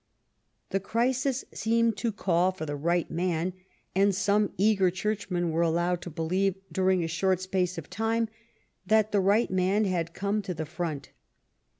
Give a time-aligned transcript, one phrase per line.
[0.71, 3.53] The crisis seemed to call for the right man,
[3.95, 8.27] and some eager churchmen were allowed to believe, during a short space of time,
[8.83, 11.11] that the right man had come to the front.